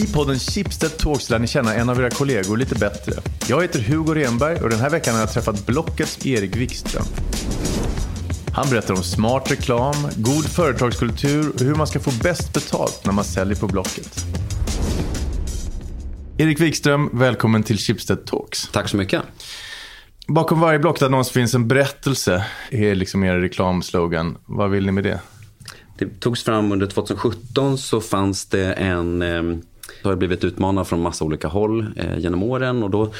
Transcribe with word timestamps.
I 0.00 0.06
podden 0.06 0.38
Chipstead 0.38 0.98
Talks 0.98 1.30
lär 1.30 1.38
ni 1.38 1.46
känna 1.46 1.74
en 1.74 1.88
av 1.88 2.00
era 2.00 2.10
kollegor 2.10 2.56
lite 2.56 2.74
bättre. 2.74 3.12
Jag 3.48 3.62
heter 3.62 3.80
Hugo 3.80 4.14
Renberg 4.14 4.60
och 4.60 4.70
den 4.70 4.80
här 4.80 4.90
veckan 4.90 5.14
har 5.14 5.20
jag 5.20 5.32
träffat 5.32 5.66
Blockets 5.66 6.26
Erik 6.26 6.56
Wikström. 6.56 7.04
Han 8.54 8.70
berättar 8.70 8.94
om 8.94 9.02
smart 9.02 9.50
reklam, 9.50 9.94
god 10.16 10.44
företagskultur 10.44 11.52
och 11.54 11.60
hur 11.60 11.74
man 11.74 11.86
ska 11.86 12.00
få 12.00 12.10
bäst 12.22 12.52
betalt 12.52 13.02
när 13.04 13.12
man 13.12 13.24
säljer 13.24 13.56
på 13.56 13.66
Blocket. 13.66 14.24
Erik 16.38 16.60
Wikström, 16.60 17.10
välkommen 17.12 17.62
till 17.62 17.78
Chipstead 17.78 18.26
Talks. 18.26 18.68
Tack 18.72 18.88
så 18.88 18.96
mycket. 18.96 19.22
Bakom 20.28 20.60
varje 20.60 20.78
Blocket-annons 20.78 21.30
finns 21.30 21.54
en 21.54 21.68
berättelse, 21.68 22.44
är 22.70 22.94
liksom 22.94 23.24
er 23.24 23.36
reklamslogan. 23.36 24.38
Vad 24.46 24.70
vill 24.70 24.86
ni 24.86 24.92
med 24.92 25.04
det? 25.04 25.20
Det 25.98 26.20
togs 26.20 26.44
fram 26.44 26.72
under 26.72 26.86
2017 26.86 27.78
så 27.78 28.00
fanns 28.00 28.46
det 28.46 28.72
en 28.72 29.22
eh, 29.22 29.42
har 30.08 30.16
blivit 30.16 30.44
utmanad 30.44 30.86
från 30.86 31.02
massa 31.02 31.24
olika 31.24 31.48
håll 31.48 31.86
eh, 31.96 32.18
genom 32.18 32.42
åren 32.42 32.82
och 32.82 32.90
då 32.90 33.12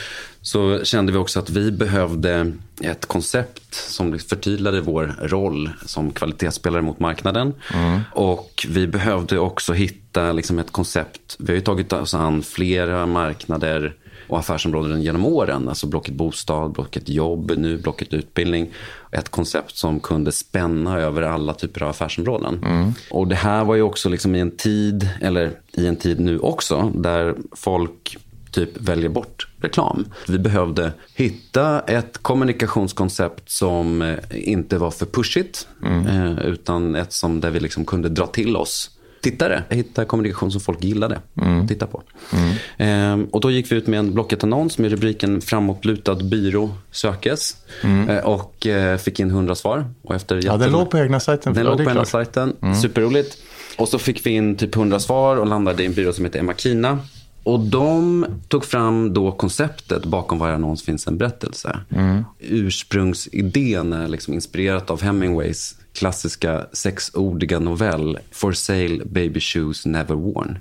så 0.42 0.84
kände 0.84 1.12
vi 1.12 1.18
också 1.18 1.38
att 1.38 1.50
vi 1.50 1.72
behövde 1.72 2.52
ett 2.80 3.06
koncept 3.06 3.74
som 3.74 4.18
förtydligade 4.18 4.80
vår 4.80 5.14
roll 5.22 5.70
som 5.86 6.10
kvalitetsspelare 6.10 6.82
mot 6.82 7.00
marknaden. 7.00 7.54
Mm. 7.74 8.00
Och 8.12 8.66
vi 8.68 8.86
behövde 8.86 9.38
också 9.38 9.72
hitta 9.72 10.32
liksom, 10.32 10.58
ett 10.58 10.72
koncept. 10.72 11.36
Vi 11.38 11.46
har 11.46 11.54
ju 11.54 11.60
tagit 11.60 11.92
oss 11.92 12.14
an 12.14 12.42
flera 12.42 13.06
marknader 13.06 13.94
och 14.30 14.38
affärsområden 14.38 15.02
genom 15.02 15.26
åren. 15.26 15.68
Alltså 15.68 15.86
Blocket 15.86 16.14
Bostad, 16.14 16.72
Blocket 16.72 17.08
Jobb, 17.08 17.52
nu 17.56 17.78
Blocket 17.78 18.12
Utbildning. 18.12 18.70
Ett 19.12 19.28
koncept 19.28 19.76
som 19.76 20.00
kunde 20.00 20.32
spänna 20.32 20.98
över 20.98 21.22
alla 21.22 21.54
typer 21.54 21.82
av 21.82 21.90
affärsområden. 21.90 22.64
Mm. 22.64 22.92
Och 23.10 23.28
det 23.28 23.34
här 23.34 23.64
var 23.64 23.74
ju 23.74 23.82
också 23.82 24.08
liksom 24.08 24.34
i 24.34 24.40
en 24.40 24.50
tid, 24.50 25.08
eller 25.20 25.52
i 25.72 25.86
en 25.86 25.96
tid 25.96 26.20
nu 26.20 26.38
också, 26.38 26.92
där 26.94 27.34
folk 27.52 28.16
typ 28.50 28.80
väljer 28.80 29.08
bort 29.08 29.48
reklam. 29.60 30.04
Vi 30.28 30.38
behövde 30.38 30.92
hitta 31.14 31.80
ett 31.80 32.18
kommunikationskoncept 32.18 33.50
som 33.50 34.02
eh, 34.02 34.16
inte 34.30 34.78
var 34.78 34.90
för 34.90 35.06
pushigt. 35.06 35.68
Mm. 35.82 36.06
Eh, 36.06 36.38
utan 36.38 36.94
ett 36.94 37.12
som 37.12 37.40
där 37.40 37.50
vi 37.50 37.60
liksom 37.60 37.84
kunde 37.84 38.08
dra 38.08 38.26
till 38.26 38.56
oss 38.56 38.90
tittare. 39.22 39.62
Hitta 39.68 40.04
kommunikation 40.04 40.50
som 40.50 40.60
folk 40.60 40.84
gillade 40.84 41.20
mm. 41.40 41.68
titta 41.68 41.86
på. 41.86 42.02
Mm. 42.32 42.56
Ehm, 42.78 43.24
och 43.24 43.40
då 43.40 43.50
gick 43.50 43.72
vi 43.72 43.76
ut 43.76 43.86
med 43.86 43.98
en 43.98 44.14
Blocket-annons 44.14 44.78
med 44.78 44.90
rubriken 44.90 45.40
framåtlutad 45.40 46.14
byrå 46.14 46.70
sökes. 46.90 47.56
Mm. 47.82 48.08
Ehm, 48.08 48.24
och 48.24 48.66
eh, 48.66 48.98
fick 48.98 49.20
in 49.20 49.30
100 49.30 49.54
svar. 49.54 49.84
Och 50.02 50.14
efter 50.14 50.40
ja, 50.44 50.56
den 50.56 50.72
låg 50.72 50.90
på 50.90 50.98
egna 50.98 51.20
sajten. 51.20 51.54
Den 51.54 51.66
låg 51.66 51.84
på 51.84 51.90
egna 51.90 52.04
sajten. 52.04 52.56
Mm. 52.62 52.74
Superroligt. 52.74 53.38
Och 53.78 53.88
så 53.88 53.98
fick 53.98 54.26
vi 54.26 54.30
in 54.30 54.56
typ 54.56 54.76
100 54.76 55.00
svar 55.00 55.36
och 55.36 55.46
landade 55.46 55.82
i 55.82 55.86
en 55.86 55.92
byrå 55.92 56.12
som 56.12 56.24
heter 56.24 56.38
Emakina. 56.38 56.98
Och 57.42 57.60
de 57.60 58.26
tog 58.48 58.64
fram 58.64 59.14
då 59.14 59.32
konceptet 59.32 60.04
bakom 60.04 60.38
varje 60.38 60.54
annons 60.54 60.82
finns 60.82 61.06
en 61.06 61.18
berättelse. 61.18 61.80
Mm. 61.90 62.24
Ursprungsidén 62.38 63.92
är 63.92 64.08
liksom 64.08 64.34
inspirerat 64.34 64.90
av 64.90 65.02
Hemingways 65.02 65.76
klassiska 66.00 66.66
sexordiga 66.72 67.58
novell 67.58 68.18
For 68.32 68.52
sale 68.52 69.04
baby 69.04 69.40
shoes 69.40 69.86
never 69.86 70.16
worn. 70.16 70.58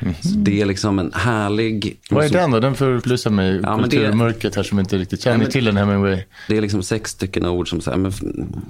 Mm 0.00 0.14
det 0.48 0.60
är 0.60 0.66
liksom 0.66 0.98
en 0.98 1.12
härlig... 1.12 2.00
Vad 2.10 2.24
är 2.24 2.28
den 2.28 2.50
då? 2.50 2.60
Den 2.60 2.74
förplussar 2.74 3.30
mig 3.30 3.60
ja, 3.62 3.78
kulturmörkret 3.78 4.56
här 4.56 4.62
som 4.62 4.78
inte 4.78 4.98
riktigt 4.98 5.22
känner 5.22 5.44
ja, 5.44 5.50
till 5.50 5.64
den 5.64 5.76
Hemingway. 5.76 6.22
Det 6.48 6.56
är 6.56 6.60
liksom 6.60 6.82
sex 6.82 7.10
stycken 7.10 7.46
ord 7.46 7.70
som 7.70 7.80
säger 7.80 8.12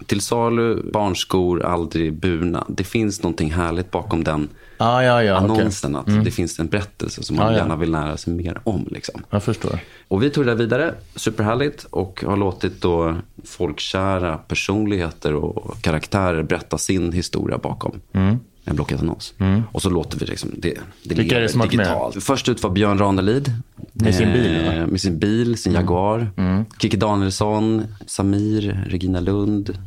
till 0.07 0.21
salu, 0.21 0.91
barnskor, 0.93 1.63
aldrig 1.63 2.13
burna. 2.13 2.65
Det 2.69 2.85
finns 2.85 3.23
någonting 3.23 3.53
härligt 3.53 3.91
bakom 3.91 4.25
den 4.25 4.49
ah, 4.77 5.03
ja, 5.03 5.23
ja, 5.23 5.37
annonsen. 5.37 5.97
Okay. 5.97 6.01
Att 6.01 6.09
mm. 6.09 6.25
det 6.25 6.31
finns 6.31 6.59
en 6.59 6.67
berättelse 6.67 7.23
som 7.23 7.37
man 7.37 7.55
ah, 7.55 7.57
gärna 7.57 7.77
vill 7.77 7.91
lära 7.91 8.17
sig 8.17 8.33
mer 8.33 8.61
om. 8.65 8.89
Liksom. 8.91 9.23
Jag 9.31 9.43
förstår. 9.43 9.79
Och 10.09 10.23
vi 10.23 10.31
tog 10.31 10.47
det 10.47 10.55
vidare, 10.55 10.95
superhärligt. 11.15 11.87
Och 11.91 12.25
har 12.27 12.37
låtit 12.37 12.83
då 12.83 13.17
folkkära 13.45 14.37
personligheter 14.37 15.35
och 15.35 15.83
karaktärer 15.83 16.43
berätta 16.43 16.79
sin 16.79 17.13
historia 17.13 17.59
bakom. 17.59 18.01
Mm 18.13 18.39
en 18.69 18.77
Blocket-annons. 18.77 19.35
Mm. 19.39 19.63
Och 19.73 19.83
så 19.83 19.91
låter 19.91 20.19
vi 20.19 20.27
liksom 20.27 20.51
det, 20.57 20.79
det 21.03 21.15
Vilka 21.15 21.37
är 21.37 21.41
det 21.41 21.49
som 21.49 21.61
digitalt. 21.61 22.15
Med? 22.15 22.23
Först 22.23 22.49
ut 22.49 22.63
var 22.63 22.71
Björn 22.71 22.99
Ranelid. 22.99 23.53
Med 23.93 24.15
sin 24.15 24.33
bil? 24.33 24.67
Eh, 24.67 24.87
med 24.87 25.01
sin 25.01 25.19
bil, 25.19 25.59
sin 25.59 25.73
mm. 25.73 25.83
Jaguar. 25.83 26.31
Mm. 26.37 26.65
Kiki 26.79 26.97
Danielsson, 26.97 27.85
Samir, 28.07 28.85
Regina 28.89 29.21
Lund, 29.21 29.79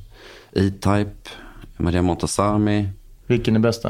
E-Type, 0.53 1.30
Maria 1.78 2.02
Montazami. 2.02 2.90
Vilken 3.28 3.56
är 3.56 3.59
bästa? 3.59 3.90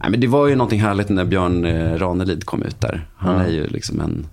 Nej, 0.00 0.10
men 0.10 0.20
det 0.20 0.26
var 0.26 0.46
ju 0.46 0.56
någonting 0.56 0.80
härligt 0.80 1.08
när 1.08 1.24
Björn 1.24 1.64
eh, 1.64 1.98
Ranelid 1.98 2.44
kom 2.44 2.62
ut 2.62 2.80
där. 2.80 3.06
Han 3.16 3.34
mm. 3.34 3.46
är 3.46 3.50
ju 3.50 3.66
liksom 3.66 4.00
en... 4.00 4.26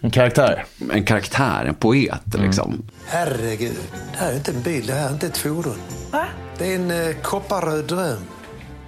En 0.00 0.10
karaktär? 0.10 0.64
En 0.92 1.04
karaktär, 1.04 1.64
en 1.64 1.74
poet 1.74 2.34
mm. 2.34 2.46
liksom. 2.46 2.82
Herregud, 3.06 3.76
det 4.12 4.18
här 4.18 4.32
är 4.32 4.36
inte 4.36 4.52
en 4.52 4.62
bil, 4.62 4.86
det 4.86 4.92
här 4.92 5.08
är 5.08 5.12
inte 5.12 5.26
ett 5.26 5.36
fordon. 5.36 5.76
Va? 6.12 6.26
Det 6.58 6.72
är 6.72 6.76
en 6.76 6.90
eh, 6.90 7.16
kopparröd 7.22 7.84
dröm. 7.84 8.18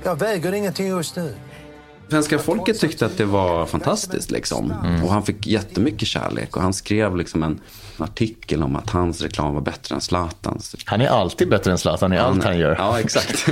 Jag 0.04 0.18
väger 0.18 0.52
ingenting 0.52 0.86
just 0.86 1.16
nu. 1.16 1.34
Svenska 2.08 2.38
folket 2.38 2.80
tyckte 2.80 3.06
att 3.06 3.18
det 3.18 3.24
var 3.24 3.66
fantastiskt. 3.66 4.30
Liksom. 4.30 4.72
Mm. 4.84 5.04
Och 5.04 5.10
han 5.10 5.22
fick 5.22 5.46
jättemycket 5.46 6.08
kärlek. 6.08 6.56
Och 6.56 6.62
han 6.62 6.72
skrev 6.72 7.16
liksom 7.16 7.42
en 7.42 7.60
artikel 7.98 8.62
om 8.62 8.76
att 8.76 8.90
hans 8.90 9.22
reklam 9.22 9.54
var 9.54 9.60
bättre 9.60 9.94
än 9.94 10.00
Zlatans. 10.00 10.76
Han 10.84 11.00
är 11.00 11.08
alltid 11.08 11.48
bättre 11.48 11.70
än 11.70 11.78
Zlatan 11.78 12.12
i 12.12 12.18
allt 12.18 12.44
han 12.44 12.58
gör. 12.58 12.76
Ja, 12.78 13.00
exakt. 13.00 13.46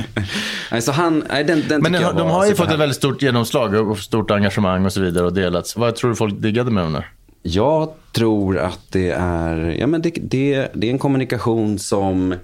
alltså 0.70 0.92
han, 0.92 1.24
nej, 1.28 1.44
den, 1.44 1.62
den 1.68 1.82
Men 1.82 1.92
de, 1.92 2.16
de 2.16 2.30
har 2.30 2.46
ju 2.46 2.54
fått 2.54 2.70
ett 2.70 2.78
väldigt 2.78 2.96
stort 2.96 3.22
genomslag 3.22 3.74
och 3.74 3.98
stort 3.98 4.30
engagemang 4.30 4.86
och 4.86 4.92
så 4.92 5.00
vidare 5.00 5.26
och 5.26 5.32
delats. 5.32 5.76
Vad 5.76 5.96
tror 5.96 6.10
du 6.10 6.16
folk 6.16 6.34
diggade 6.40 6.70
med 6.70 6.84
dem 6.84 7.02
Jag 7.42 7.92
tror 8.12 8.58
att 8.58 8.80
det 8.90 9.10
är, 9.10 9.76
ja, 9.78 9.86
men 9.86 10.02
det, 10.02 10.10
det, 10.10 10.68
det 10.74 10.86
är 10.86 10.90
en 10.90 10.98
kommunikation 10.98 11.78
som 11.78 12.34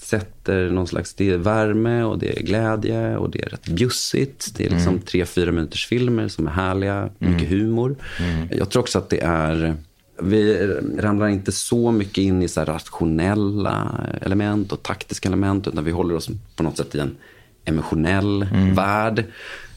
sätter 0.00 0.70
någon 0.70 0.86
slags, 0.86 1.14
det 1.14 1.30
är 1.30 1.36
värme 1.36 2.02
och 2.02 2.18
det 2.18 2.38
är 2.38 2.42
glädje 2.42 3.16
och 3.16 3.30
det 3.30 3.42
är 3.42 3.48
rätt 3.48 3.68
bjussigt. 3.68 4.54
Det 4.56 4.66
är 4.66 4.70
liksom 4.70 4.88
mm. 4.88 5.00
tre, 5.00 5.26
fyra 5.26 5.52
minuters 5.52 5.86
filmer 5.86 6.28
som 6.28 6.46
är 6.46 6.50
härliga, 6.50 7.10
mycket 7.18 7.48
mm. 7.48 7.60
humor. 7.60 7.96
Mm. 8.18 8.48
Jag 8.50 8.70
tror 8.70 8.82
också 8.82 8.98
att 8.98 9.10
det 9.10 9.20
är, 9.20 9.76
vi 10.22 10.66
ramlar 10.98 11.28
inte 11.28 11.52
så 11.52 11.92
mycket 11.92 12.18
in 12.18 12.42
i 12.42 12.48
så 12.48 12.64
rationella 12.64 14.06
element 14.20 14.72
och 14.72 14.82
taktiska 14.82 15.28
element, 15.28 15.68
utan 15.68 15.84
vi 15.84 15.90
håller 15.90 16.14
oss 16.14 16.30
på 16.56 16.62
något 16.62 16.76
sätt 16.76 16.94
i 16.94 16.98
en 16.98 17.16
emotionell 17.64 18.42
mm. 18.42 18.74
värld. 18.74 19.24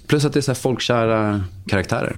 Plus 0.07 0.25
att 0.25 0.33
det 0.33 0.39
är 0.39 0.41
så 0.41 0.55
folkkära 0.55 1.43
karaktärer. 1.67 2.15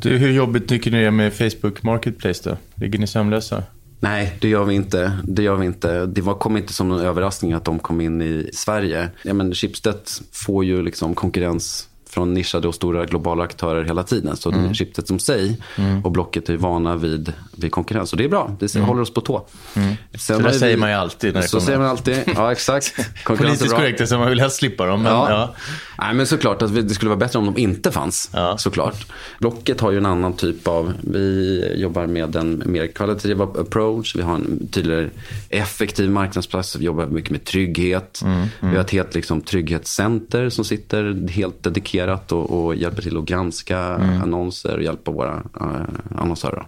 Du, 0.00 0.16
hur 0.16 0.32
jobbigt 0.32 0.68
tycker 0.68 0.90
ni 0.90 1.00
det 1.00 1.06
är 1.06 1.10
med 1.10 1.32
Facebook 1.32 1.82
Marketplace 1.82 2.50
då? 2.50 2.56
Ligger 2.74 2.98
ni 2.98 3.06
sömnlösa? 3.06 3.62
Nej, 4.00 4.36
det 4.40 4.48
gör 4.48 4.64
vi 4.64 4.74
inte. 4.74 5.18
Det 5.24 5.42
gör 5.42 5.56
vi 5.56 5.66
inte. 5.66 6.06
Det 6.06 6.20
var, 6.20 6.34
kom 6.34 6.56
inte 6.56 6.72
som 6.72 6.88
någon 6.88 7.00
överraskning 7.00 7.52
att 7.52 7.64
de 7.64 7.78
kom 7.78 8.00
in 8.00 8.22
i 8.22 8.50
Sverige. 8.52 9.10
Ja, 9.22 9.34
men 9.34 9.54
Schibsted 9.54 10.00
får 10.32 10.64
ju 10.64 10.82
liksom 10.82 11.14
konkurrens 11.14 11.88
från 12.10 12.34
nischade 12.34 12.68
och 12.68 12.74
stora 12.74 13.04
globala 13.04 13.44
aktörer 13.44 13.84
hela 13.84 14.02
tiden. 14.02 14.36
Så 14.36 14.52
mm. 14.52 14.74
Schibsted 14.74 15.06
som 15.06 15.18
sig 15.18 15.60
mm. 15.76 16.04
och 16.04 16.12
Blocket 16.12 16.48
är 16.48 16.56
vana 16.56 16.96
vid, 16.96 17.32
vid 17.56 17.72
konkurrens. 17.72 18.12
Och 18.12 18.18
det 18.18 18.24
är 18.24 18.28
bra, 18.28 18.56
det 18.60 18.74
mm. 18.74 18.88
håller 18.88 19.02
oss 19.02 19.14
på 19.14 19.20
tå. 19.20 19.46
Mm. 19.74 19.94
så 20.18 20.38
det 20.38 20.52
säger 20.52 20.76
man 20.76 20.90
ju 20.90 20.94
alltid. 20.94 21.34
När 21.34 21.40
det 21.40 21.48
så 21.48 21.56
kommer. 21.56 21.66
säger 21.66 21.78
man 21.78 21.88
alltid, 21.88 22.22
ja 22.36 22.52
exakt. 22.52 22.94
Politiskt 23.24 23.74
korrekt, 23.74 24.08
så 24.08 24.18
man 24.18 24.28
vill 24.28 24.40
helst 24.40 24.56
slippa 24.56 24.86
dem. 24.86 25.02
Men, 25.02 25.12
ja. 25.12 25.30
Ja. 25.30 25.54
Nej, 25.98 26.14
men 26.14 26.26
såklart 26.26 26.62
att 26.62 26.74
det 26.74 26.94
skulle 26.94 27.08
vara 27.08 27.18
bättre 27.18 27.38
om 27.38 27.44
de 27.44 27.58
inte 27.58 27.92
fanns. 27.92 28.30
Ja. 28.32 28.58
Såklart. 28.58 29.06
Blocket 29.38 29.80
har 29.80 29.90
ju 29.90 29.98
en 29.98 30.06
annan 30.06 30.32
typ 30.32 30.68
av, 30.68 30.92
vi 31.00 31.74
jobbar 31.76 32.06
med 32.06 32.36
en 32.36 32.62
mer 32.66 32.86
kvalitativ 32.86 33.42
approach. 33.42 34.16
Vi 34.16 34.22
har 34.22 34.34
en 34.34 34.68
tydligare 34.72 35.10
effektiv 35.48 36.10
marknadsplats. 36.10 36.76
Vi 36.76 36.84
jobbar 36.84 37.06
mycket 37.06 37.30
med 37.30 37.44
trygghet. 37.44 38.20
Mm. 38.24 38.36
Mm. 38.36 38.50
Vi 38.60 38.76
har 38.76 38.84
ett 38.84 38.90
helt 38.90 39.14
liksom, 39.14 39.40
trygghetscenter 39.40 40.48
som 40.50 40.64
sitter 40.64 41.28
helt 41.28 41.62
dedikerat 41.62 41.97
och, 42.32 42.64
och 42.64 42.74
hjälper 42.74 43.02
till 43.02 43.16
att 43.16 43.24
granska 43.24 43.78
mm. 43.78 44.22
annonser 44.22 44.76
och 44.76 44.82
hjälpa 44.82 45.10
våra 45.10 45.34
uh, 45.34 45.82
annonsörer. 46.18 46.66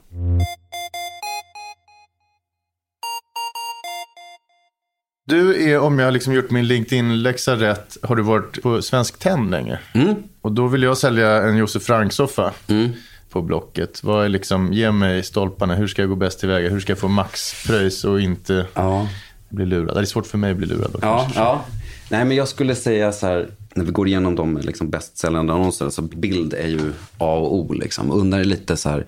Du 5.26 5.70
är, 5.70 5.78
om 5.78 5.98
jag 5.98 6.12
liksom 6.12 6.32
gjort 6.32 6.50
min 6.50 6.66
LinkedIn-läxa 6.66 7.56
rätt, 7.56 7.96
har 8.02 8.16
du 8.16 8.22
varit 8.22 8.62
på 8.62 8.82
Svensk 8.82 9.18
Tenn 9.18 9.50
länge. 9.50 9.78
Mm. 9.94 10.14
Och 10.40 10.52
då 10.52 10.66
vill 10.66 10.82
jag 10.82 10.98
sälja 10.98 11.42
en 11.42 11.56
Josef 11.56 11.82
Frank-soffa 11.82 12.52
mm. 12.68 12.90
på 13.30 13.42
Blocket. 13.42 14.04
Vad 14.04 14.24
är 14.24 14.28
liksom, 14.28 14.72
ge 14.72 14.92
mig 14.92 15.22
stolparna, 15.22 15.74
hur 15.74 15.86
ska 15.86 16.02
jag 16.02 16.08
gå 16.08 16.16
bäst 16.16 16.40
tillväga? 16.40 16.70
Hur 16.70 16.80
ska 16.80 16.90
jag 16.90 16.98
få 16.98 17.08
maxpröjs 17.08 18.04
och 18.04 18.20
inte 18.20 18.66
ja. 18.74 19.08
bli 19.48 19.66
lurad? 19.66 19.96
Det 19.96 20.00
är 20.00 20.04
svårt 20.04 20.26
för 20.26 20.38
mig 20.38 20.50
att 20.50 20.56
bli 20.56 20.66
lurad. 20.66 20.90
Då, 20.92 20.98
ja, 21.02 21.30
ja. 21.34 21.64
Nej, 22.08 22.24
men 22.24 22.36
jag 22.36 22.48
skulle 22.48 22.74
säga 22.74 23.12
så 23.12 23.26
här, 23.26 23.48
när 23.74 23.84
vi 23.84 23.90
går 23.92 24.08
igenom 24.08 24.34
de 24.36 24.56
liksom 24.58 24.90
bästsäljande 24.90 25.52
annonserna, 25.52 25.90
så 25.90 26.02
bild 26.02 26.54
är 26.54 26.68
ju 26.68 26.92
A 27.18 27.34
och 27.34 27.54
O. 27.54 27.72
Liksom. 27.72 28.10
Undrar 28.10 28.44
lite 28.44 28.76
så 28.76 28.88
här, 28.88 29.06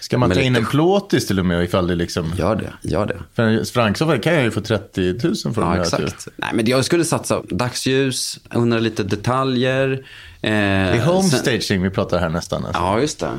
Ska 0.00 0.18
man 0.18 0.30
ta 0.30 0.40
in 0.40 0.52
lite- 0.52 0.64
en 0.64 0.70
plåtis 0.70 1.26
till 1.26 1.38
och 1.38 1.46
med 1.46 1.64
ifall 1.64 1.86
det 1.86 1.94
liksom... 1.94 2.32
Gör 2.38 2.56
det, 2.56 2.88
gör 2.88 3.06
det. 3.06 3.16
För 3.34 3.42
en 3.42 3.64
Franksoffa 3.66 4.18
kan 4.18 4.34
jag 4.34 4.44
ju 4.44 4.50
få 4.50 4.60
30 4.60 5.00
000 5.24 5.36
för 5.54 5.62
Ja, 5.62 5.68
dem. 5.70 5.80
exakt. 5.80 6.28
Nej, 6.36 6.50
men 6.54 6.66
jag 6.66 6.84
skulle 6.84 7.04
satsa 7.04 7.42
dagsljus, 7.48 8.38
undra 8.54 8.78
lite 8.78 9.02
detaljer. 9.02 9.90
Eh, 9.92 9.98
Det 10.40 10.48
är 10.50 10.92
sen- 10.98 11.06
homestaging 11.08 11.82
vi 11.82 11.90
pratar 11.90 12.18
här 12.18 12.28
nästan. 12.28 12.64
Alltså. 12.64 12.82
Ja, 12.82 13.00
just 13.00 13.18
det. 13.20 13.30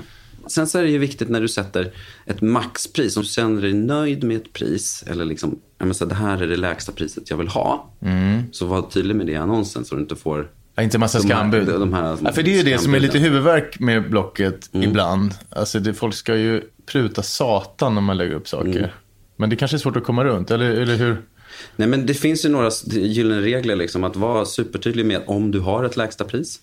Sen 0.47 0.67
så 0.67 0.77
är 0.79 0.83
det 0.83 0.89
ju 0.89 0.97
viktigt 0.97 1.29
när 1.29 1.41
du 1.41 1.47
sätter 1.47 1.91
ett 2.25 2.41
maxpris. 2.41 3.17
Om 3.17 3.23
du 3.23 3.29
känner 3.29 3.61
dig 3.61 3.73
nöjd 3.73 4.23
med 4.23 4.37
ett 4.37 4.53
pris. 4.53 5.03
Eller 5.07 5.25
liksom, 5.25 5.59
jag 5.77 5.85
menar, 5.85 5.93
så 5.93 6.05
det 6.05 6.15
här 6.15 6.41
är 6.41 6.47
det 6.47 6.57
lägsta 6.57 6.91
priset 6.91 7.29
jag 7.29 7.37
vill 7.37 7.47
ha. 7.47 7.89
Så 8.51 8.65
var 8.65 8.81
tydlig 8.81 9.15
med 9.15 9.25
det 9.25 9.31
i 9.31 9.35
annonsen 9.35 9.85
så 9.85 9.95
du 9.95 10.01
inte 10.01 10.15
får 10.15 10.47
Ja, 10.81 10.83
inte 10.83 10.97
massa 10.97 11.19
de 11.19 11.27
här- 11.33 11.39
skambud. 11.39 11.67
de 11.67 11.93
här 11.93 12.17
ja, 12.23 12.31
för 12.31 12.43
det 12.43 12.53
är 12.53 12.57
ju 12.57 12.63
det 12.63 12.77
som 12.77 12.93
är 12.93 12.99
lite 12.99 13.17
huvudvärk 13.19 13.79
med 13.79 14.09
Blocket 14.09 14.69
Mm. 14.73 14.89
ibland. 14.89 15.33
Alltså 15.49 15.79
det, 15.79 15.93
folk 15.93 16.15
ska 16.15 16.35
ju 16.35 16.61
pruta 16.85 17.23
satan 17.23 17.95
när 17.95 18.01
man 18.01 18.17
lägger 18.17 18.33
upp 18.35 18.47
saker. 18.47 18.77
Mm. 18.79 18.89
Men 19.37 19.49
det 19.49 19.55
kanske 19.55 19.77
är 19.77 19.79
svårt 19.79 19.95
att 19.95 20.03
komma 20.03 20.23
runt, 20.23 20.51
eller, 20.51 20.69
eller 20.71 20.95
hur? 20.95 21.21
Nej, 21.75 21.87
men 21.87 22.05
det 22.05 22.13
finns 22.13 22.45
ju 22.45 22.49
några 22.49 22.69
gyllene 22.85 23.41
regler. 23.41 23.75
Liksom, 23.75 24.03
att 24.03 24.15
vara 24.15 24.45
supertydlig 24.45 25.05
med 25.05 25.21
om 25.27 25.51
du 25.51 25.59
har 25.59 25.83
ett 25.83 25.97
lägsta 25.97 26.23
pris. 26.23 26.59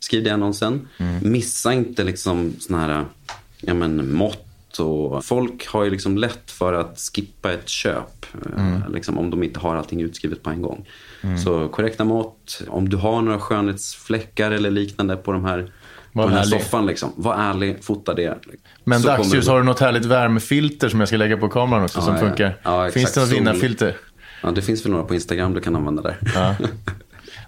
Skriv 0.00 0.24
det 0.24 0.28
i 0.30 0.32
annonsen. 0.32 0.88
Missa 1.22 1.72
inte 1.72 2.04
liksom 2.04 2.54
såna 2.58 2.78
här 2.80 3.04
ja, 3.60 3.74
men, 3.74 4.12
mått. 4.12 4.46
Och 4.78 5.24
folk 5.24 5.66
har 5.66 5.84
ju 5.84 5.90
liksom 5.90 6.18
lätt 6.18 6.50
för 6.50 6.72
att 6.72 6.98
skippa 7.14 7.52
ett 7.52 7.68
köp. 7.68 8.26
eh, 8.56 8.88
Liksom, 8.88 9.18
om 9.18 9.30
de 9.30 9.42
inte 9.42 9.60
har 9.60 9.76
allting 9.76 10.00
utskrivet 10.00 10.42
på 10.42 10.50
en 10.50 10.62
gång. 10.62 10.88
Så 11.44 11.68
korrekta 11.68 12.04
mått. 12.04 12.62
Om 12.68 12.88
du 12.88 12.96
har 12.96 13.22
några 13.22 13.38
skönhetsfläckar 13.38 14.50
eller 14.50 14.70
liknande 14.70 15.16
på, 15.16 15.32
de 15.32 15.44
här, 15.44 15.72
på 16.12 16.20
den 16.20 16.30
här 16.32 16.38
ärlig. 16.40 16.60
soffan. 16.62 16.86
Liksom. 16.86 17.12
Var 17.16 17.34
ärlig, 17.34 17.84
fota 17.84 18.14
det. 18.14 18.38
Men 18.84 19.00
Så 19.00 19.08
dagsljus, 19.08 19.48
har 19.48 19.58
du 19.58 19.64
något 19.64 19.80
härligt 19.80 20.04
värmefilter 20.04 20.88
som 20.88 21.00
jag 21.00 21.08
ska 21.08 21.16
lägga 21.16 21.36
på 21.36 21.48
kameran 21.48 21.84
också 21.84 22.00
som 22.00 22.14
ja. 22.14 22.20
funkar? 22.20 22.56
Ja. 22.62 22.90
Finns 22.90 23.12
det 23.12 23.20
något 23.20 23.30
vinnarfilter? 23.32 23.96
Ja, 24.42 24.50
det 24.50 24.62
finns 24.62 24.84
väl 24.84 24.92
några 24.92 25.04
på 25.04 25.14
Instagram 25.14 25.54
du 25.54 25.60
kan 25.60 25.76
använda 25.76 26.02
där. 26.02 26.16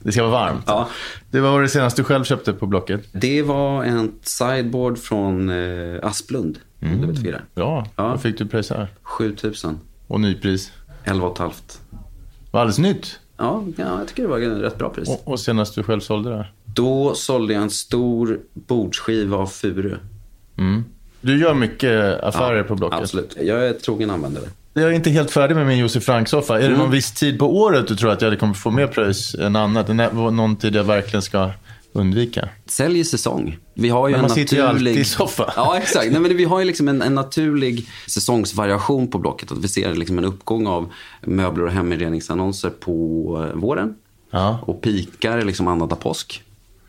Ja. 0.03 0.07
Det 0.07 0.13
ska 0.13 0.23
vara 0.23 0.33
varmt. 0.33 0.65
Ja. 0.67 0.89
Det 1.31 1.41
var 1.41 1.63
det 1.63 1.69
senaste 1.69 2.01
du 2.03 2.05
själv 2.05 2.25
köpte 2.25 2.53
på 2.53 2.67
Blocket. 2.67 3.09
Det 3.13 3.43
var 3.43 3.85
en 3.85 4.13
sideboard 4.23 4.99
från 4.99 5.51
eh, 5.51 5.99
Asplund. 6.03 6.59
Mm. 6.81 7.01
Du 7.01 7.07
vet 7.07 7.23
fyra. 7.23 7.41
Bra. 7.55 7.87
Ja. 7.97 8.09
Vad 8.09 8.23
fick 8.23 8.39
du 8.39 8.47
pröjsa? 8.47 8.89
7000. 9.03 9.79
Och 10.07 10.21
nypris? 10.21 10.73
11 11.05 11.27
och 11.27 11.33
ett 11.33 11.39
halvt. 11.39 11.81
Var 12.51 12.61
alldeles 12.61 12.79
nytt. 12.79 13.19
Ja, 13.37 13.65
ja, 13.77 13.99
jag 13.99 14.09
tycker 14.09 14.23
det 14.23 14.29
var 14.29 14.39
ett 14.39 14.63
rätt 14.63 14.79
bra 14.79 14.89
pris. 14.91 15.09
Och, 15.09 15.29
och 15.29 15.41
senast 15.41 15.75
du 15.75 15.83
själv 15.83 16.01
sålde 16.01 16.31
det? 16.31 16.47
Då 16.65 17.15
sålde 17.15 17.55
jag 17.55 17.63
en 17.63 17.71
stor 17.71 18.41
bordsskiva 18.55 19.37
av 19.37 19.47
furu. 19.47 19.97
Du 21.21 21.41
gör 21.41 21.55
mycket 21.55 22.21
affärer 22.23 22.63
på 22.63 22.75
Blocket. 22.75 23.01
Absolut. 23.01 23.37
Jag 23.41 23.69
är 23.69 23.73
trogen 23.73 24.11
användare. 24.11 24.45
Jag 24.75 24.85
är 24.85 24.91
inte 24.93 25.11
helt 25.11 25.31
färdig 25.31 25.55
med 25.55 25.67
min 25.67 25.79
Josef 25.79 26.05
Frank-soffa. 26.05 26.55
Mm. 26.57 26.67
Är 26.67 26.71
det 26.71 26.77
någon 26.77 26.91
viss 26.91 27.13
tid 27.13 27.39
på 27.39 27.57
året 27.57 27.89
du 27.89 27.97
tror 27.97 28.11
att 28.11 28.23
jag 28.23 28.41
kommer 28.41 28.55
få 28.55 28.71
mer 28.71 28.87
pröjs 28.87 29.35
än 29.35 29.57
annat? 29.57 29.89
Någon 30.15 30.57
tid 30.57 30.75
jag 30.75 30.85
verkligen 30.85 31.23
ska 31.23 31.51
undvika? 31.93 32.49
Sälj 32.67 32.99
i 32.99 33.05
säsong. 33.05 33.59
Vi 33.75 33.89
har 33.89 34.09
ju 34.09 34.13
Men 34.13 34.19
en 34.19 34.23
man 34.23 34.31
sitter 34.35 34.57
ju 34.57 34.63
naturlig... 34.63 34.91
alltid 34.91 35.03
i 35.03 35.05
soffa. 35.05 35.53
Ja, 35.57 35.79
exakt. 35.79 36.11
Nej, 36.13 36.21
men 36.21 36.37
vi 36.37 36.45
har 36.45 36.59
ju 36.59 36.65
liksom 36.65 36.89
en, 36.89 37.03
en 37.03 37.15
naturlig 37.15 37.89
säsongsvariation 38.07 39.09
på 39.09 39.19
Blocket. 39.19 39.53
Att 39.53 39.59
vi 39.59 39.69
ser 39.69 39.95
liksom 39.95 40.19
en 40.19 40.25
uppgång 40.25 40.67
av 40.67 40.93
möbler 41.21 41.65
och 41.65 41.73
heminredningsannonser 41.73 42.71
på 42.71 42.93
eh, 43.55 43.59
våren. 43.61 43.95
Ja. 44.31 44.59
Och 44.63 44.81
pikar 44.81 45.43
liksom 45.43 45.69
annandag 45.69 45.97
påsk. 45.97 46.43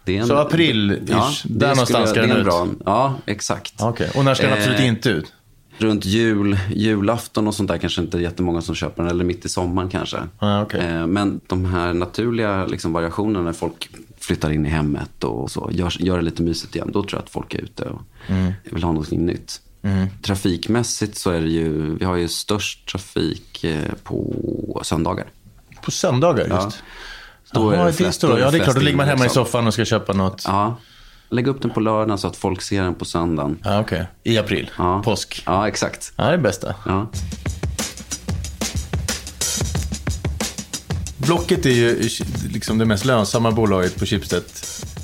En, 0.06 0.28
Så 0.28 0.36
april-ish, 0.36 1.10
Ja, 1.10 1.32
där 1.44 1.70
någonstans 1.70 2.10
ska 2.10 2.22
den 2.22 2.32
en 2.32 2.38
ut. 2.38 2.44
bra, 2.46 2.68
Ja, 2.86 3.16
exakt. 3.26 3.74
Okej, 3.82 4.10
och 4.16 4.26
när 4.26 4.34
ska 4.36 4.48
den 4.48 4.58
absolut 4.58 4.80
Eh, 4.80 4.88
inte 4.88 5.10
ut? 5.10 5.34
Runt 5.78 6.06
jul, 6.06 6.58
julafton 6.76 7.48
och 7.48 7.56
sånt 7.56 7.68
där 7.70 7.78
kanske 7.78 8.02
inte 8.02 8.18
är 8.18 8.22
jättemånga 8.22 8.62
som 8.62 8.76
köper 8.76 9.04
den. 9.04 9.12
Eller 9.12 9.24
mitt 9.24 9.46
i 9.46 9.50
sommaren 9.50 9.90
kanske. 9.90 10.18
Ja, 10.40 10.62
okej. 10.62 10.80
Eh, 10.82 11.08
Men 11.08 11.40
de 11.48 11.66
här 11.66 11.94
naturliga 11.94 12.66
liksom, 12.66 12.94
variationerna 12.94 13.46
när 13.46 13.54
folk 13.54 13.90
flyttar 14.20 14.52
in 14.52 14.66
i 14.66 14.70
hemmet 14.70 15.24
och 15.24 15.52
så, 15.52 15.70
gör, 15.74 15.94
gör 16.02 16.18
det 16.18 16.24
lite 16.24 16.42
mysigt 16.44 16.76
igen. 16.76 16.90
Då 16.94 17.02
tror 17.04 17.14
jag 17.14 17.24
att 17.24 17.30
folk 17.30 17.54
är 17.54 17.60
ute 17.62 17.84
och 17.84 18.02
Mm. 18.28 18.54
vill 18.64 18.84
ha 18.84 18.92
någonting 18.92 19.26
nytt. 19.26 19.62
Trafikmässigt 20.22 21.18
så 21.18 21.30
är 21.32 21.42
det 21.42 21.50
ju, 21.50 21.96
vi 21.98 22.06
har 22.06 22.16
ju 22.16 22.28
störst 22.28 22.88
trafik 22.92 23.64
eh, 23.64 23.94
på 24.04 24.82
söndagar. 24.84 25.26
På 25.82 25.92
söndagar 25.92 26.48
Ja. 26.50 26.64
just? 26.66 26.84
Då 27.54 27.70
är 27.70 27.76
Jaha, 27.76 27.86
det 27.86 27.92
det 27.98 28.24
är 28.24 28.28
det 28.36 28.40
Ja, 28.42 28.52
det 28.52 28.58
är 28.58 28.64
klart. 28.64 28.76
Då 28.76 28.82
ligger 28.82 28.98
man 28.98 29.08
hemma 29.08 29.26
i 29.26 29.30
soffan 29.30 29.68
och 29.68 29.74
ska 29.74 29.86
köpa 29.86 30.14
något. 30.14 30.44
Ja, 30.48 30.76
lägg 31.34 31.48
upp 31.48 31.62
den 31.62 31.72
på 31.72 31.80
lördagen 31.80 32.18
så 32.18 32.28
att 32.28 32.36
folk 32.36 32.62
ser 32.62 32.84
den 32.84 32.96
på 32.96 33.06
söndagen. 33.06 33.58
Ja, 33.64 33.80
okej. 33.80 34.08
I 34.24 34.38
april. 34.38 34.72
Ja. 34.78 35.02
Påsk. 35.06 35.44
Ja, 35.46 35.68
exakt. 35.68 36.14
Ja, 36.16 36.24
det 36.24 36.34
är 36.34 36.38
bästa. 36.38 36.76
Ja. 36.86 37.08
Blocket 41.18 41.66
är 41.66 41.70
ju 41.70 42.10
liksom 42.50 42.78
det 42.78 42.86
mest 42.86 43.06
lönsamma 43.06 43.52
bolaget 43.52 44.00
på 44.00 44.06
Schibsted 44.06 44.44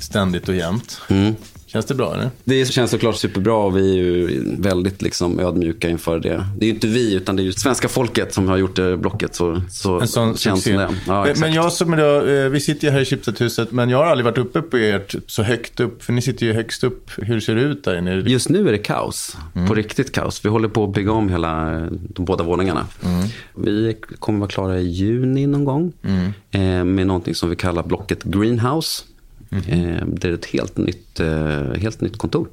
ständigt 0.00 0.48
och 0.48 0.54
jämt. 0.54 1.00
Mm. 1.08 1.34
Känns 1.72 1.86
det 1.86 1.94
bra 1.94 2.14
eller? 2.14 2.30
Det 2.44 2.64
känns 2.64 2.90
såklart 2.90 3.16
superbra 3.16 3.54
och 3.54 3.76
vi 3.76 3.90
är 3.90 4.02
ju 4.02 4.42
väldigt 4.58 5.02
liksom 5.02 5.40
ödmjuka 5.40 5.88
inför 5.88 6.18
det. 6.18 6.46
Det 6.58 6.64
är 6.64 6.68
ju 6.68 6.74
inte 6.74 6.86
vi, 6.86 7.14
utan 7.14 7.36
det 7.36 7.42
är 7.42 7.44
ju 7.44 7.52
svenska 7.52 7.88
folket 7.88 8.34
som 8.34 8.48
har 8.48 8.56
gjort 8.56 8.76
det 8.76 8.96
blocket. 8.96 9.34
Så, 9.34 9.62
så 9.70 10.00
En 10.00 10.08
sån 10.08 10.36
känns 10.36 10.64
succé. 10.64 10.78
det. 10.78 10.88
Ja, 11.06 11.26
men, 11.40 11.52
jag 11.52 11.72
som 11.72 11.94
idag, 11.94 12.44
eh, 12.44 12.48
vi 12.48 12.60
sitter 12.60 12.86
ju 12.86 12.92
här 12.92 13.00
i 13.00 13.04
Schibsted-huset, 13.04 13.72
men 13.72 13.90
jag 13.90 13.98
har 13.98 14.04
aldrig 14.04 14.24
varit 14.24 14.38
uppe 14.38 14.62
på 14.62 14.76
ert 14.76 15.14
så 15.26 15.42
högt 15.42 15.80
upp, 15.80 16.02
för 16.02 16.12
ni 16.12 16.22
sitter 16.22 16.46
ju 16.46 16.52
högst 16.52 16.84
upp. 16.84 17.10
Hur 17.16 17.40
ser 17.40 17.54
det 17.54 17.62
ut 17.62 17.84
där 17.84 17.98
inne? 17.98 18.14
Just 18.14 18.48
nu 18.48 18.68
är 18.68 18.72
det 18.72 18.78
kaos. 18.78 19.36
Mm. 19.54 19.68
På 19.68 19.74
riktigt 19.74 20.12
kaos. 20.12 20.44
Vi 20.44 20.48
håller 20.48 20.68
på 20.68 20.84
att 20.84 20.94
bygga 20.94 21.12
om 21.12 21.28
hela 21.28 21.80
de 21.90 22.24
båda 22.24 22.44
våningarna. 22.44 22.86
Mm. 23.04 23.28
Vi 23.54 23.96
kommer 24.18 24.38
vara 24.38 24.50
klara 24.50 24.78
i 24.78 24.88
juni 24.88 25.46
någon 25.46 25.64
gång. 25.64 25.92
Mm. 26.04 26.32
Eh, 26.50 26.84
med 26.84 27.06
någonting 27.06 27.34
som 27.34 27.50
vi 27.50 27.56
kallar 27.56 27.82
blocket 27.82 28.22
Greenhouse. 28.22 29.02
Eh, 29.50 30.06
det 30.06 30.24
är 30.28 30.32
ett 30.32 30.46
helt 30.46 30.76
nytt, 30.76 31.20
eh, 31.20 31.72
helt 31.74 32.00
nytt 32.00 32.18
kontor. 32.18 32.48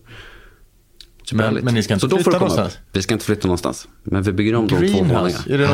Men, 1.33 1.53
men 1.53 1.73
ni 1.73 1.83
ska 1.83 1.93
inte 1.93 2.01
Så 2.01 2.07
då 2.07 2.17
får 2.17 2.23
flytta 2.23 2.39
någonstans? 2.39 2.73
upp. 2.73 2.79
Vi 2.91 3.01
ska 3.01 3.13
inte 3.13 3.25
flytta 3.25 3.47
någonstans. 3.47 3.87
Men 4.03 4.23
vi 4.23 4.31
bygger 4.31 4.55
om 4.55 4.67
de 4.67 4.75
två 4.75 4.97
våningarna. 4.97 5.29
Greenhouse, 5.29 5.53
är 5.53 5.57
det 5.57 5.67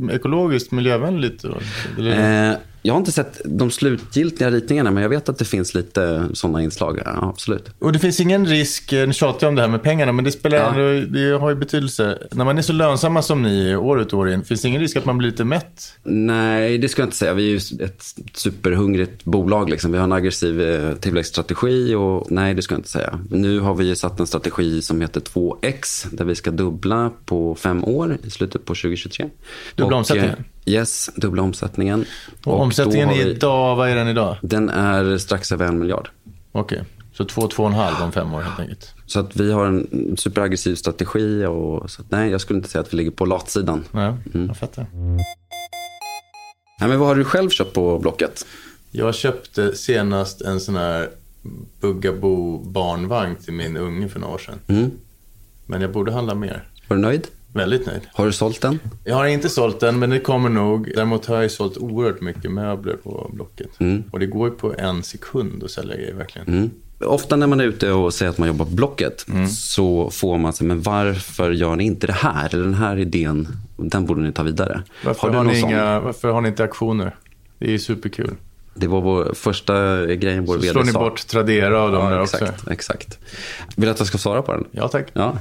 något 0.00 0.10
ekologiskt, 0.12 0.72
miljövänligt? 0.72 1.44
Eller? 1.98 2.50
Eh, 2.50 2.56
jag 2.82 2.94
har 2.94 2.98
inte 2.98 3.12
sett 3.12 3.40
de 3.44 3.70
slutgiltiga 3.70 4.50
ritningarna, 4.50 4.90
men 4.90 5.02
jag 5.02 5.10
vet 5.10 5.28
att 5.28 5.38
det 5.38 5.44
finns 5.44 5.74
lite 5.74 6.28
sådana 6.32 6.62
inslag. 6.62 7.00
Ja, 7.04 7.28
absolut. 7.34 7.70
Och 7.78 7.92
det 7.92 7.98
finns 7.98 8.20
ingen 8.20 8.46
risk, 8.46 8.92
eh, 8.92 9.06
nu 9.06 9.12
tjatar 9.12 9.46
jag 9.46 9.48
om 9.48 9.54
det 9.54 9.62
här 9.62 9.68
med 9.68 9.82
pengarna, 9.82 10.12
men 10.12 10.24
det 10.24 10.32
spelar 10.32 10.58
Ja. 10.58 10.74
ändå, 10.74 11.18
det 11.18 11.38
har 11.38 11.50
ju 11.50 11.56
betydelse. 11.56 12.18
När 12.30 12.44
man 12.44 12.58
är 12.58 12.62
så 12.62 12.72
lönsamma 12.72 13.22
som 13.22 13.42
ni 13.42 13.70
är 13.70 13.76
år 13.76 14.00
ut 14.00 14.12
och 14.12 14.18
år 14.18 14.30
in, 14.30 14.44
finns 14.44 14.62
det 14.62 14.68
ingen 14.68 14.80
risk 14.80 14.96
att 14.96 15.04
man 15.04 15.18
blir 15.18 15.30
lite 15.30 15.44
mätt? 15.44 15.92
Nej, 16.02 16.78
det 16.78 16.88
ska 16.88 17.02
jag 17.02 17.06
inte 17.06 17.16
säga. 17.16 17.34
Vi 17.34 17.46
är 17.54 17.58
ju 17.60 17.84
ett 17.84 18.04
superhungrigt 18.34 19.24
bolag. 19.24 19.70
Liksom. 19.70 19.92
Vi 19.92 19.98
har 19.98 20.04
en 20.04 20.12
aggressiv 20.12 20.60
eh, 20.62 20.94
tillväxtstrategi. 20.94 21.94
Och, 21.94 22.26
nej, 22.30 22.54
det 22.54 22.62
ska 22.62 22.74
jag 22.74 22.78
inte 22.78 22.90
säga. 22.90 23.20
Nu 23.30 23.60
har 23.60 23.74
vi 23.74 23.84
ju 23.84 23.94
satt 23.94 24.20
en 24.20 24.26
strategi 24.26 24.82
som 24.82 25.00
heter 25.00 25.20
2X. 25.20 26.06
Där 26.10 26.24
vi 26.24 26.34
ska 26.34 26.50
dubbla 26.50 27.10
på 27.24 27.54
fem 27.54 27.84
år 27.84 28.18
i 28.24 28.30
slutet 28.30 28.64
på 28.64 28.74
2023. 28.74 29.28
Dubbla 29.76 29.96
omsättningen? 29.96 30.44
Yes, 30.64 31.10
dubbla 31.16 31.42
omsättningen. 31.42 32.04
Och, 32.44 32.52
Och 32.54 32.60
omsättningen 32.60 33.10
är 33.10 33.26
idag, 33.26 33.76
vad 33.76 33.90
är 33.90 33.94
den 33.94 34.08
idag? 34.08 34.36
Den 34.42 34.68
är 34.68 35.18
strax 35.18 35.52
över 35.52 35.66
en 35.66 35.78
miljard. 35.78 36.08
Okej, 36.52 36.84
så 37.12 37.24
två, 37.24 37.48
två 37.48 37.62
och 37.62 37.68
en 37.68 37.74
halv 37.74 37.96
om 38.02 38.12
fem 38.12 38.34
år 38.34 38.40
helt 38.42 38.60
enkelt. 38.60 38.94
Så 39.06 39.20
att 39.20 39.36
vi 39.36 39.52
har 39.52 39.66
en 39.66 40.16
superaggressiv 40.18 40.74
strategi. 40.74 41.46
Och, 41.46 41.90
så 41.90 42.02
att, 42.02 42.10
nej, 42.10 42.30
jag 42.30 42.40
skulle 42.40 42.56
inte 42.56 42.68
säga 42.68 42.82
att 42.82 42.92
vi 42.92 42.96
ligger 42.96 43.10
på 43.10 43.24
latsidan. 43.24 43.84
Ja, 43.92 44.16
jag 44.32 44.56
fattar. 44.56 44.86
Nej, 46.80 46.88
men 46.88 46.98
vad 46.98 47.08
har 47.08 47.14
du 47.14 47.24
själv 47.24 47.50
köpt 47.50 47.72
på 47.74 47.98
Blocket? 47.98 48.46
Jag 48.90 49.14
köpte 49.14 49.76
senast 49.76 50.40
en 50.42 50.60
sån 50.60 50.76
här 50.76 51.10
Bugaboo 51.80 52.58
barnvagn 52.58 53.36
till 53.36 53.52
min 53.52 53.76
unge 53.76 54.08
för 54.08 54.20
några 54.20 54.34
år 54.34 54.38
sedan. 54.38 54.58
Mm. 54.66 54.90
Men 55.66 55.80
jag 55.80 55.92
borde 55.92 56.12
handla 56.12 56.34
mer. 56.34 56.68
Var 56.88 56.96
du 56.96 57.02
nöjd? 57.02 57.26
Väldigt 57.52 57.86
nöjd. 57.86 58.00
Har 58.12 58.26
du 58.26 58.32
sålt 58.32 58.60
den? 58.60 58.78
Jag 59.04 59.16
har 59.16 59.26
inte 59.26 59.48
sålt 59.48 59.80
den, 59.80 59.98
men 59.98 60.10
det 60.10 60.20
kommer 60.20 60.48
nog. 60.48 60.92
Däremot 60.94 61.26
har 61.26 61.42
jag 61.42 61.50
sålt 61.50 61.76
oerhört 61.76 62.20
mycket 62.20 62.50
möbler 62.50 62.96
på 63.02 63.30
Blocket. 63.32 63.68
Och 64.10 64.18
det 64.18 64.26
går 64.26 64.48
ju 64.48 64.54
på 64.54 64.74
en 64.78 65.02
sekund 65.02 65.64
att 65.64 65.70
sälja 65.70 65.96
grejer 65.96 66.14
verkligen. 66.14 66.48
Mm. 66.48 66.70
Ofta 67.04 67.36
när 67.36 67.46
man 67.46 67.60
är 67.60 67.64
ute 67.64 67.92
och 67.92 68.14
säger 68.14 68.30
att 68.30 68.38
man 68.38 68.48
jobbar 68.48 68.64
på 68.64 68.70
Blocket 68.70 69.26
så 69.48 70.10
får 70.10 70.38
man 70.38 70.52
sig, 70.52 70.66
men 70.66 70.82
varför 70.82 71.50
gör 71.50 71.76
ni 71.76 71.84
inte 71.84 72.06
det 72.06 72.12
här? 72.12 72.54
Eller 72.54 72.64
den 72.64 72.74
här 72.74 72.98
idén, 72.98 73.48
den 73.76 74.06
borde 74.06 74.20
ni 74.20 74.32
ta 74.32 74.42
vidare. 74.42 74.82
Varför 75.04 75.30
har, 75.30 75.44
du 75.44 75.50
ni 75.50 75.58
inga, 75.60 76.00
varför 76.00 76.28
har 76.32 76.40
ni 76.40 76.48
inte 76.48 76.64
aktioner? 76.64 77.16
Det 77.58 77.66
är 77.66 77.70
ju 77.70 77.78
superkul. 77.78 78.34
Det 78.74 78.86
var 78.86 79.00
vår 79.00 79.32
första 79.34 80.06
grej 80.06 80.40
vår 80.40 80.54
Så 80.54 80.60
vd 80.60 80.72
slår 80.72 80.84
ni 80.84 80.92
sa. 80.92 80.98
bort 80.98 81.26
Tradera 81.26 81.82
och 81.82 81.92
de 81.92 82.04
där 82.10 82.16
Ja, 82.16 82.22
också? 82.22 82.36
exakt, 82.36 82.68
exakt. 82.70 83.18
Vill 83.76 83.84
du 83.86 83.90
att 83.92 83.98
jag 83.98 84.08
ska 84.08 84.18
svara 84.18 84.42
på 84.42 84.52
den? 84.52 84.64
Ja, 84.70 84.88
tack. 84.88 85.06
Ja. 85.12 85.32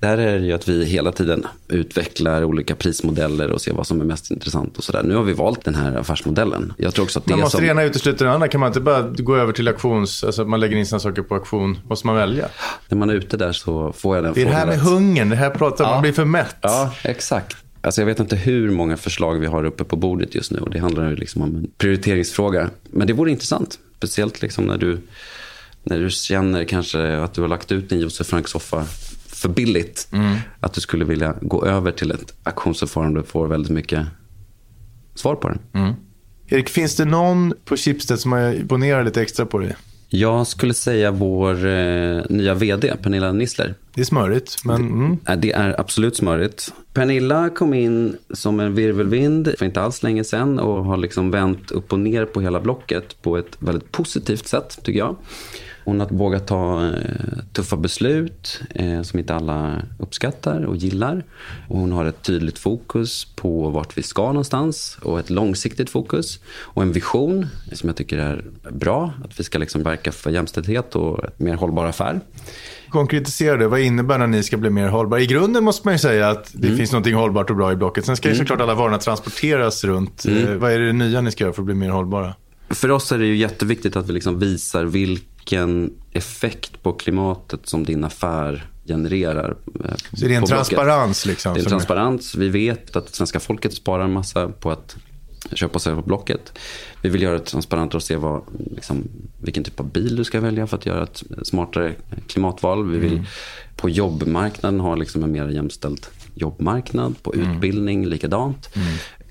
Där 0.00 0.18
är 0.18 0.38
det 0.38 0.46
ju 0.46 0.52
att 0.52 0.68
vi 0.68 0.84
hela 0.84 1.12
tiden 1.12 1.46
utvecklar 1.68 2.44
olika 2.44 2.74
prismodeller 2.74 3.50
och 3.50 3.60
ser 3.60 3.72
vad 3.72 3.86
som 3.86 4.00
är 4.00 4.04
mest 4.04 4.30
intressant 4.30 4.78
och 4.78 4.84
sådär. 4.84 5.02
Nu 5.02 5.14
har 5.14 5.22
vi 5.22 5.32
valt 5.32 5.64
den 5.64 5.74
här 5.74 5.96
affärsmodellen. 5.96 6.72
Jag 6.78 6.94
tror 6.94 7.04
också 7.04 7.18
att 7.18 7.24
det 7.24 7.30
Man 7.30 7.40
måste 7.40 7.56
som... 7.56 7.64
det 7.64 7.70
ena 7.70 7.82
utesluta 7.82 8.24
det 8.24 8.30
andra. 8.32 8.48
Kan 8.48 8.60
man 8.60 8.66
inte 8.66 8.80
bara 8.80 9.02
gå 9.02 9.36
över 9.36 9.52
till 9.52 9.68
auktions, 9.68 10.24
alltså 10.24 10.44
man 10.44 10.60
lägger 10.60 10.76
in 10.76 10.86
sina 10.86 10.98
saker 11.00 11.22
på 11.22 11.34
auktion? 11.34 11.78
Måste 11.88 12.06
man 12.06 12.16
välja? 12.16 12.48
När 12.88 12.98
man 12.98 13.10
är 13.10 13.14
ute 13.14 13.36
där 13.36 13.52
så 13.52 13.92
får 13.92 14.16
jag 14.16 14.24
den 14.24 14.32
Det 14.34 14.42
är 14.42 14.44
det 14.44 14.50
här 14.52 14.60
frågan 14.66 14.68
med 14.78 14.92
hungern, 14.92 15.28
det 15.28 15.36
här 15.36 15.50
pratar 15.50 15.84
Ja. 15.84 15.90
man 15.90 16.02
blir 16.02 16.12
för 16.12 16.24
mätt. 16.24 16.56
Ja, 16.60 16.92
exakt. 17.02 17.56
Alltså 17.88 18.00
jag 18.00 18.06
vet 18.06 18.20
inte 18.20 18.36
hur 18.36 18.70
många 18.70 18.96
förslag 18.96 19.38
vi 19.38 19.46
har 19.46 19.64
uppe 19.64 19.84
på 19.84 19.96
bordet 19.96 20.34
just 20.34 20.50
nu. 20.50 20.58
Och 20.58 20.70
det 20.70 20.78
handlar 20.78 21.16
liksom 21.16 21.42
om 21.42 21.56
en 21.56 21.70
prioriteringsfråga. 21.78 22.70
Men 22.90 23.06
det 23.06 23.12
vore 23.12 23.30
intressant. 23.30 23.78
Speciellt 23.96 24.42
liksom 24.42 24.64
när 24.64 24.78
du, 24.78 25.00
när 25.82 25.98
du 25.98 26.10
känner 26.10 26.64
kanske 26.64 27.16
att 27.18 27.34
du 27.34 27.40
har 27.40 27.48
lagt 27.48 27.72
ut 27.72 27.88
din 27.88 28.00
Josef 28.00 28.26
Frank-soffa 28.26 28.84
för 29.26 29.48
billigt. 29.48 30.08
Att 30.60 30.72
du 30.72 30.80
skulle 30.80 31.04
vilja 31.04 31.34
gå 31.40 31.64
över 31.64 31.92
till 31.92 32.10
ett 32.10 32.34
auktionsförfarande 32.42 33.20
och 33.20 33.28
få 33.28 33.46
väldigt 33.46 33.72
mycket 33.72 34.06
svar 35.14 35.34
på 35.34 35.48
den. 35.48 35.58
Erik, 36.46 36.68
finns 36.68 36.96
det 36.96 37.04
någon 37.04 37.54
på 37.64 37.76
Schibsted 37.76 38.20
som 38.20 38.32
har 38.32 38.52
imponerat 38.54 39.04
lite 39.04 39.22
extra 39.22 39.46
på 39.46 39.58
dig? 39.58 39.76
Jag 40.10 40.46
skulle 40.46 40.74
säga 40.74 41.10
vår 41.10 41.66
eh, 41.66 42.22
nya 42.28 42.54
vd, 42.54 42.96
Pernilla 43.02 43.32
Nissler. 43.32 43.74
Det 43.94 44.00
är 44.00 44.04
smörigt, 44.04 44.64
men... 44.64 44.80
Mm. 44.80 45.18
Nej, 45.28 45.36
Det 45.36 45.52
är 45.52 45.80
absolut 45.80 46.16
smörigt. 46.16 46.72
Pernilla 46.92 47.50
kom 47.50 47.74
in 47.74 48.16
som 48.30 48.60
en 48.60 48.74
virvelvind 48.74 49.54
för 49.58 49.66
inte 49.66 49.80
alls 49.80 50.02
länge 50.02 50.24
sedan 50.24 50.58
och 50.58 50.84
har 50.84 50.96
liksom 50.96 51.30
vänt 51.30 51.70
upp 51.70 51.92
och 51.92 51.98
ner 51.98 52.24
på 52.24 52.40
hela 52.40 52.60
blocket 52.60 53.22
på 53.22 53.36
ett 53.36 53.56
väldigt 53.58 53.92
positivt 53.92 54.46
sätt, 54.46 54.78
tycker 54.82 54.98
jag. 54.98 55.16
Hon 55.88 56.00
har 56.00 56.06
vågat 56.06 56.46
ta 56.46 56.86
eh, 56.86 56.92
tuffa 57.52 57.76
beslut 57.76 58.60
eh, 58.74 59.02
som 59.02 59.18
inte 59.18 59.34
alla 59.34 59.82
uppskattar 59.98 60.64
och 60.64 60.76
gillar. 60.76 61.24
Och 61.68 61.78
hon 61.78 61.92
har 61.92 62.04
ett 62.04 62.22
tydligt 62.22 62.58
fokus 62.58 63.24
på 63.24 63.70
vart 63.70 63.98
vi 63.98 64.02
ska 64.02 64.26
någonstans 64.26 64.98
och 65.02 65.18
ett 65.20 65.30
långsiktigt 65.30 65.90
fokus. 65.90 66.40
Och 66.48 66.82
en 66.82 66.92
vision 66.92 67.46
som 67.72 67.88
jag 67.88 67.96
tycker 67.96 68.18
är 68.18 68.44
bra. 68.70 69.12
Att 69.24 69.40
vi 69.40 69.44
ska 69.44 69.58
liksom 69.58 69.82
verka 69.82 70.12
för 70.12 70.30
jämställdhet 70.30 70.96
och 70.96 71.24
ett 71.24 71.38
mer 71.38 71.54
hållbar 71.54 71.84
affär. 71.84 72.20
Konkretisera 72.88 73.56
det, 73.56 73.68
vad 73.68 73.80
innebär 73.80 74.18
när 74.18 74.26
ni 74.26 74.42
ska 74.42 74.56
bli 74.56 74.70
mer 74.70 74.88
hållbara? 74.88 75.20
I 75.20 75.26
grunden 75.26 75.64
måste 75.64 75.86
man 75.86 75.94
ju 75.94 75.98
säga 75.98 76.30
att 76.30 76.50
det 76.52 76.76
finns 76.76 76.92
något 76.92 77.12
hållbart 77.12 77.50
och 77.50 77.56
bra 77.56 77.72
i 77.72 77.76
blocket. 77.76 78.04
Sen 78.04 78.16
ska 78.16 78.28
ju 78.28 78.34
såklart 78.34 78.60
alla 78.60 78.74
varorna 78.74 78.98
transporteras 78.98 79.84
runt. 79.84 80.24
Eh, 80.26 80.54
Vad 80.54 80.72
är 80.72 80.78
det 80.78 80.92
nya 80.92 81.20
ni 81.20 81.30
ska 81.30 81.44
göra 81.44 81.52
för 81.54 81.62
att 81.62 81.66
bli 81.66 81.74
mer 81.74 81.90
hållbara? 81.90 82.34
För 82.70 82.90
oss 82.90 83.12
är 83.12 83.18
det 83.18 83.26
ju 83.26 83.36
jätteviktigt 83.36 83.96
att 83.96 84.08
vi 84.08 84.12
liksom 84.12 84.38
visar 84.38 84.84
vilken 85.52 85.90
effekt 86.12 86.82
på 86.82 86.92
klimatet 86.92 87.66
som 87.68 87.84
din 87.84 88.04
affär 88.04 88.66
genererar. 88.86 89.56
eh, 89.84 89.90
Så 90.12 90.24
det 90.26 90.34
är 90.34 90.36
en 90.38 90.46
transparens 90.46 91.26
liksom? 91.26 91.54
Det 91.54 91.60
är 91.60 91.64
en 91.64 91.68
transparens. 91.68 92.34
Vi 92.34 92.48
vet 92.48 92.96
att 92.96 93.14
svenska 93.14 93.40
folket 93.40 93.74
sparar 93.74 94.04
en 94.04 94.12
massa 94.12 94.48
på 94.48 94.70
att 94.70 94.96
köpa 95.52 95.74
och 95.74 95.82
sälja 95.82 95.96
på 95.96 96.06
Blocket. 96.06 96.52
Vi 97.02 97.08
vill 97.08 97.22
göra 97.22 97.38
det 97.38 97.44
transparent 97.44 97.94
och 97.94 98.02
se 98.02 98.16
vad, 98.16 98.42
liksom, 98.74 99.08
vilken 99.42 99.64
typ 99.64 99.80
av 99.80 99.92
bil 99.92 100.16
du 100.16 100.24
ska 100.24 100.40
välja 100.40 100.66
för 100.66 100.76
att 100.76 100.86
göra 100.86 101.02
ett 101.02 101.22
smartare 101.42 101.94
klimatval. 102.26 102.90
Vi 102.90 102.98
vill 102.98 103.22
på 103.76 103.88
jobbmarknaden 103.88 104.80
ha 104.80 104.94
liksom 104.94 105.24
en 105.24 105.32
mer 105.32 105.48
jämställd 105.48 106.06
jobbmarknad. 106.34 107.22
På 107.22 107.34
utbildning 107.34 108.06
likadant. 108.06 108.68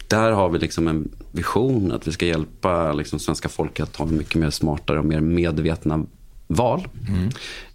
Där 0.08 0.32
har 0.32 0.50
vi 0.50 0.60
liksom 0.60 0.88
en 0.88 1.10
vision 1.32 1.92
att 1.92 2.08
vi 2.08 2.12
ska 2.12 2.26
hjälpa 2.26 2.94
liksom 2.94 3.20
svenska 3.20 3.50
folket 3.50 3.84
att 3.90 3.96
ha 3.96 4.06
mycket 4.06 4.36
mer 4.36 4.50
smartare 4.50 5.00
och 5.00 5.06
mer 5.06 5.22
medvetna 5.22 6.06
val. 6.48 6.88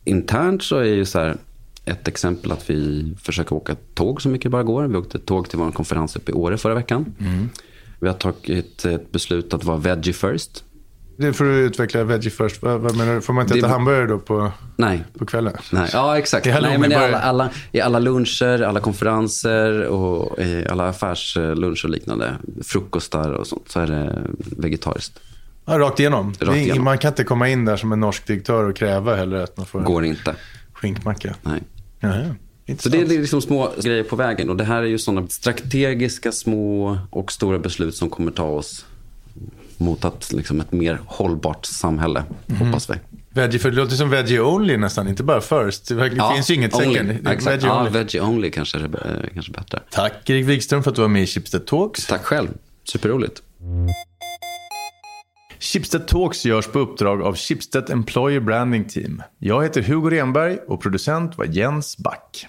Internt 0.04 0.62
så 0.62 0.76
är 0.76 0.84
ju 0.84 1.04
så 1.04 1.18
här, 1.18 1.36
ett 1.84 2.08
exempel 2.08 2.52
att 2.52 2.70
vi 2.70 3.12
försöker 3.20 3.56
åka 3.56 3.76
tåg 3.94 4.22
så 4.22 4.28
mycket 4.28 4.42
det 4.42 4.50
bara 4.50 4.62
går. 4.62 4.84
Vi 4.84 4.96
åkte 4.96 5.18
tåg 5.18 5.48
till 5.48 5.58
vår 5.58 5.70
konferens 5.70 6.16
uppe 6.16 6.32
i 6.32 6.34
Åre 6.34 6.58
förra 6.58 6.74
veckan. 6.74 7.14
Vi 8.00 8.08
har 8.08 8.14
tagit 8.14 8.84
ett 8.84 9.12
beslut 9.12 9.54
att 9.54 9.64
vara 9.64 9.76
veggie 9.76 10.12
first. 10.12 10.64
Det 11.16 11.33
för 11.33 11.45
att 11.45 11.57
utveckla 11.71 12.04
veggie 12.04 12.31
först. 12.31 12.62
Vad, 12.62 12.81
vad 12.81 12.97
menar 12.97 13.14
du? 13.14 13.21
Får 13.21 13.33
man 13.33 13.42
inte 13.45 13.54
Det- 13.54 13.59
äta 13.61 13.69
hamburgare 13.69 14.07
då 14.07 14.19
på, 14.19 14.52
Nej, 14.76 15.04
på 15.19 15.26
kvällen? 15.26 15.52
Nej, 15.73 15.88
ja 15.92 16.19
exakt. 16.19 16.47
Nej, 16.47 16.78
men 16.78 16.92
i, 16.92 16.95
alla, 16.95 17.21
alla, 17.21 17.50
I 17.73 17.81
alla 17.81 17.99
luncher, 17.99 18.62
alla 18.62 18.81
konferenser 18.81 19.83
och 19.87 20.38
i 20.38 20.66
alla 20.71 20.88
affärsluncher 20.88 21.85
och 21.85 21.90
liknande, 21.90 22.35
frukostar 22.64 23.31
och 23.33 23.47
sånt, 23.47 23.69
så 23.69 23.81
är 23.81 23.87
det 23.87 24.23
vegetariskt. 24.57 25.19
Ja, 25.64 25.78
rakt 25.78 26.00
igenom. 26.00 26.35
Rakt 26.40 26.57
igenom. 26.57 26.85
Man 26.85 26.99
kan 26.99 27.09
inte 27.09 27.25
komma 27.25 27.49
in 27.49 27.64
där 27.64 27.76
som 27.76 27.92
en 27.92 28.00
norsk 28.00 28.26
direktör 28.26 28.64
och 28.64 28.76
kräva 28.76 29.16
heller 29.16 29.37
att 29.40 29.57
man 29.57 29.66
får 29.66 29.81
Går 29.81 30.04
inte. 30.04 30.35
skinkmacka. 30.73 31.35
Nej. 31.42 31.62
Jaha, 32.00 32.35
Så 32.78 32.88
det 32.88 33.00
är 33.00 33.07
liksom 33.07 33.42
små 33.42 33.73
grejer 33.83 34.04
på 34.04 34.16
vägen. 34.16 34.50
Och 34.50 34.57
det 34.57 34.64
här 34.64 34.83
är 34.83 34.87
ju 34.87 34.99
sådana 34.99 35.28
strategiska 35.28 36.33
små 36.33 36.99
och 37.11 37.33
stora 37.33 37.59
beslut 37.59 37.95
som 37.95 38.11
kommer 38.11 38.31
ta 38.33 38.45
oss 38.45 38.87
mot 39.82 40.04
att, 40.04 40.32
liksom, 40.32 40.60
ett 40.60 40.72
mer 40.72 41.00
hållbart 41.06 41.66
samhälle, 41.66 42.24
hoppas 42.58 42.90
vi. 42.90 42.94
Veggie, 43.34 43.58
för 43.58 43.70
det 43.70 43.76
låter 43.76 43.96
som 43.96 44.10
veggie 44.10 44.40
only 44.40 44.76
nästan, 44.76 45.08
inte 45.08 45.22
bara 45.22 45.40
first. 45.40 45.88
Det 45.88 45.94
verkligen- 45.94 46.34
finns 46.34 46.50
ju 46.50 46.54
inget 46.54 46.74
only. 46.74 46.94
second. 46.94 47.10
Exakt. 47.28 47.46
Veggie 47.46 47.66
Ja, 47.66 47.78
only. 47.80 47.90
veggie 47.90 48.20
only 48.22 48.50
kanske 48.50 48.78
är 48.78 48.82
eh, 48.84 49.28
kanske 49.34 49.52
bättre. 49.52 49.80
Tack 49.90 50.30
Erik 50.30 50.46
Wikström 50.46 50.82
för 50.82 50.90
att 50.90 50.96
du 50.96 51.02
var 51.02 51.08
med 51.08 51.22
i 51.22 51.26
Schibsted 51.26 51.66
Talks. 51.66 52.06
Tack 52.06 52.24
själv. 52.24 52.48
Superroligt. 52.84 53.42
Schibsted 55.60 56.06
Talks 56.08 56.44
görs 56.44 56.66
på 56.66 56.78
uppdrag 56.78 57.22
av 57.22 57.36
Schibsted 57.36 57.90
Employer 57.90 58.40
Branding 58.40 58.84
Team. 58.84 59.22
Jag 59.38 59.62
heter 59.62 59.82
Hugo 59.82 60.10
Renberg 60.10 60.58
och 60.68 60.82
producent 60.82 61.38
var 61.38 61.44
Jens 61.44 61.96
Back. 61.98 62.46